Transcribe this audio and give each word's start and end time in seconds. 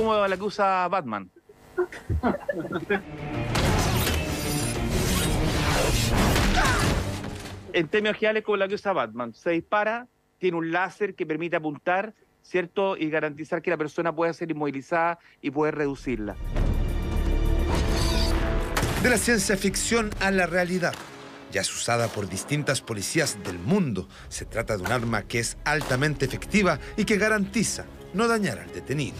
como 0.00 0.26
la 0.26 0.36
que 0.36 0.42
usa 0.42 0.88
Batman. 0.88 1.30
en 7.72 7.88
términos 7.88 8.16
generales, 8.16 8.44
como 8.44 8.56
la 8.56 8.66
que 8.66 8.74
usa 8.74 8.92
Batman. 8.92 9.34
Se 9.34 9.50
dispara, 9.50 10.08
tiene 10.38 10.56
un 10.56 10.72
láser 10.72 11.14
que 11.14 11.26
permite 11.26 11.56
apuntar, 11.56 12.14
¿cierto? 12.42 12.96
Y 12.96 13.10
garantizar 13.10 13.60
que 13.62 13.70
la 13.70 13.76
persona 13.76 14.14
pueda 14.14 14.32
ser 14.32 14.50
inmovilizada 14.50 15.18
y 15.42 15.50
poder 15.50 15.74
reducirla. 15.74 16.34
De 19.02 19.10
la 19.10 19.18
ciencia 19.18 19.56
ficción 19.56 20.10
a 20.20 20.30
la 20.30 20.46
realidad. 20.46 20.94
Ya 21.52 21.60
es 21.62 21.74
usada 21.74 22.08
por 22.08 22.28
distintas 22.28 22.80
policías 22.80 23.42
del 23.42 23.58
mundo. 23.58 24.08
Se 24.28 24.44
trata 24.44 24.76
de 24.76 24.82
un 24.82 24.92
arma 24.92 25.24
que 25.24 25.40
es 25.40 25.58
altamente 25.64 26.24
efectiva 26.24 26.78
y 26.96 27.04
que 27.04 27.18
garantiza 27.18 27.86
no 28.14 28.28
dañar 28.28 28.58
al 28.58 28.72
detenido. 28.72 29.16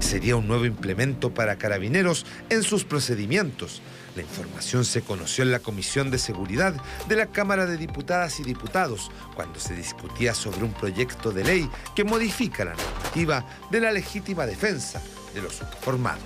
Sería 0.00 0.34
un 0.34 0.48
nuevo 0.48 0.64
implemento 0.64 1.32
para 1.32 1.56
carabineros 1.56 2.26
en 2.48 2.62
sus 2.62 2.84
procedimientos. 2.84 3.80
La 4.16 4.22
información 4.22 4.84
se 4.84 5.02
conoció 5.02 5.44
en 5.44 5.52
la 5.52 5.60
Comisión 5.60 6.10
de 6.10 6.18
Seguridad 6.18 6.74
de 7.06 7.16
la 7.16 7.26
Cámara 7.26 7.66
de 7.66 7.76
Diputadas 7.76 8.40
y 8.40 8.42
Diputados 8.42 9.10
cuando 9.36 9.60
se 9.60 9.76
discutía 9.76 10.34
sobre 10.34 10.64
un 10.64 10.72
proyecto 10.72 11.30
de 11.30 11.44
ley 11.44 11.70
que 11.94 12.02
modifica 12.02 12.64
la 12.64 12.74
normativa 12.74 13.46
de 13.70 13.80
la 13.80 13.92
legítima 13.92 14.46
defensa 14.46 15.00
de 15.32 15.42
los 15.42 15.60
uniformados. 15.60 16.24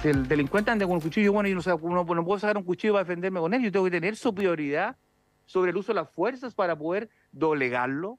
Si 0.00 0.08
el 0.08 0.26
delincuente 0.28 0.70
anda 0.70 0.86
con 0.86 0.94
un 0.94 1.00
cuchillo, 1.00 1.32
bueno, 1.32 1.48
yo 1.48 1.56
no, 1.56 2.04
no 2.04 2.24
puedo 2.24 2.38
sacar 2.38 2.56
un 2.56 2.64
cuchillo 2.64 2.94
para 2.94 3.04
defenderme 3.04 3.40
con 3.40 3.52
él, 3.52 3.62
yo 3.62 3.72
tengo 3.72 3.84
que 3.84 3.90
tener 3.90 4.16
superioridad 4.16 4.96
sobre 5.44 5.72
el 5.72 5.76
uso 5.76 5.92
de 5.92 5.96
las 5.96 6.10
fuerzas 6.10 6.54
para 6.54 6.76
poder 6.76 7.10
doblegarlo 7.32 8.18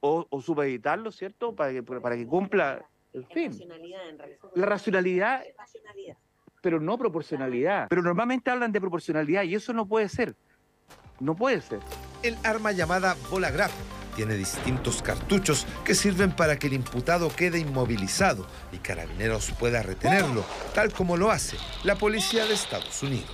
o, 0.00 0.26
o 0.30 0.40
supeditarlo, 0.42 1.10
¿cierto? 1.12 1.54
Para 1.54 1.72
que, 1.72 1.82
para 1.82 2.16
que 2.16 2.26
cumpla 2.26 2.84
el 3.12 3.24
fin. 3.26 3.50
Racionalidad, 3.52 4.08
en 4.08 4.18
realidad. 4.18 4.38
La 4.54 4.66
racionalidad, 4.66 5.42
Racionalidad. 5.58 6.16
pero 6.62 6.80
no 6.80 6.96
proporcionalidad. 6.98 7.86
Pero 7.88 8.02
normalmente 8.02 8.50
hablan 8.50 8.72
de 8.72 8.80
proporcionalidad 8.80 9.42
y 9.44 9.54
eso 9.54 9.72
no 9.72 9.86
puede 9.86 10.08
ser. 10.08 10.34
No 11.18 11.34
puede 11.36 11.60
ser. 11.60 11.80
El 12.22 12.36
arma 12.44 12.72
llamada 12.72 13.14
bola 13.30 13.50
graf 13.50 13.72
tiene 14.16 14.34
distintos 14.34 15.02
cartuchos 15.02 15.66
que 15.84 15.94
sirven 15.94 16.32
para 16.32 16.58
que 16.58 16.66
el 16.66 16.72
imputado 16.74 17.30
quede 17.34 17.58
inmovilizado 17.58 18.46
y 18.72 18.78
Carabineros 18.78 19.50
pueda 19.52 19.82
retenerlo, 19.82 20.44
tal 20.74 20.92
como 20.92 21.16
lo 21.16 21.30
hace 21.30 21.56
la 21.84 21.94
policía 21.96 22.44
de 22.46 22.54
Estados 22.54 23.02
Unidos. 23.02 23.30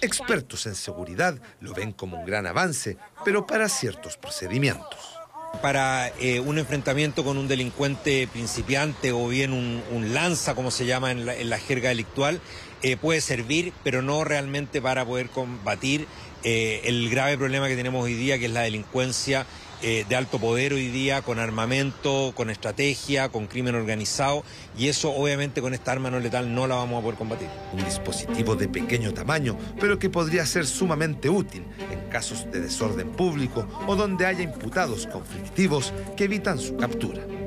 Expertos 0.00 0.66
en 0.66 0.74
seguridad 0.74 1.38
lo 1.60 1.74
ven 1.74 1.92
como 1.92 2.18
un 2.18 2.26
gran 2.26 2.46
avance, 2.46 2.96
pero 3.24 3.46
para 3.46 3.68
ciertos 3.68 4.16
procedimientos. 4.16 4.98
para 5.62 6.08
eh, 6.20 6.38
un 6.40 6.58
enfrentamiento 6.58 7.24
con 7.24 7.36
un 7.36 7.48
delincuente 7.48 8.28
principiante 8.32 9.10
o 9.12 9.26
bien 9.28 9.52
un, 9.52 9.82
un 9.90 10.14
lanza, 10.14 10.54
como 10.54 10.70
se 10.70 10.86
llama 10.86 11.10
en 11.10 11.26
la, 11.26 11.34
en 11.34 11.50
la 11.50 11.58
jerga 11.58 11.88
delictual, 11.88 12.40
eh, 12.82 12.96
puede 12.96 13.20
servir, 13.20 13.72
pero 13.82 14.00
no 14.00 14.24
realmente 14.24 14.80
para 14.80 15.04
poder 15.04 15.28
combatir 15.28 16.06
eh, 16.44 16.82
el 16.84 17.10
grave 17.10 17.36
problema 17.36 17.68
que 17.68 17.76
tenemos 17.76 18.02
hoy 18.02 18.14
día, 18.14 18.38
que 18.38 18.46
es 18.46 18.52
la 18.52 18.62
delincuencia 18.62 19.44
eh, 19.82 20.04
de 20.08 20.16
alto 20.16 20.38
poder 20.38 20.72
hoy 20.72 20.88
día, 20.88 21.22
con 21.22 21.38
armamento, 21.38 22.32
con 22.34 22.50
estrategia, 22.50 23.30
con 23.30 23.46
crimen 23.46 23.74
organizado, 23.74 24.44
y 24.76 24.88
eso 24.88 25.10
obviamente 25.12 25.60
con 25.60 25.74
esta 25.74 25.92
arma 25.92 26.10
no 26.10 26.20
letal 26.20 26.54
no 26.54 26.66
la 26.66 26.76
vamos 26.76 26.98
a 26.98 27.02
poder 27.02 27.18
combatir. 27.18 27.48
Un 27.72 27.84
dispositivo 27.84 28.56
de 28.56 28.68
pequeño 28.68 29.14
tamaño, 29.14 29.56
pero 29.80 29.98
que 29.98 30.10
podría 30.10 30.44
ser 30.46 30.66
sumamente 30.66 31.28
útil 31.28 31.64
en 31.90 32.08
casos 32.10 32.50
de 32.50 32.60
desorden 32.60 33.10
público 33.12 33.66
o 33.86 33.96
donde 33.96 34.26
haya 34.26 34.42
imputados 34.42 35.06
conflictivos 35.06 35.92
que 36.16 36.24
evitan 36.24 36.58
su 36.58 36.76
captura. 36.76 37.39